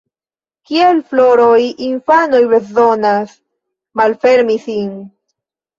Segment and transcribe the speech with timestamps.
[0.69, 3.39] Kiel floroj, infanoj bezonas
[4.03, 4.95] ‘malfermi’ sin.